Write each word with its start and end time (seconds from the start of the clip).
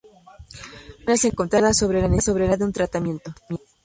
Hay 0.55 0.93
opiniones 0.95 1.25
encontradas 1.25 1.77
sobre 1.77 2.01
la 2.01 2.07
necesidad 2.07 2.57
de 2.57 2.65
un 2.65 2.73
tratamiento. 2.73 3.35